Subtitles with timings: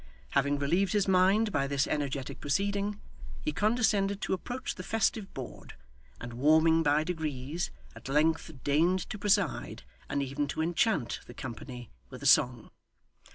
[0.31, 2.99] Having relieved his mind by this energetic proceeding,
[3.39, 5.75] he condescended to approach the festive board,
[6.19, 11.91] and warming by degrees, at length deigned to preside, and even to enchant the company
[12.09, 12.71] with a song.